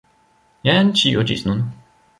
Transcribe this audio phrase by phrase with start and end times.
[0.69, 1.65] Jen ĉio, ĝis nun.